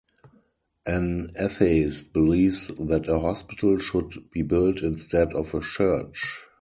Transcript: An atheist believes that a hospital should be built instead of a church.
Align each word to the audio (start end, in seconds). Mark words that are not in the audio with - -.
An 0.87 1.29
atheist 1.39 2.11
believes 2.11 2.69
that 2.79 3.07
a 3.07 3.19
hospital 3.19 3.77
should 3.77 4.31
be 4.31 4.41
built 4.41 4.81
instead 4.81 5.31
of 5.35 5.53
a 5.53 5.59
church. 5.59 6.39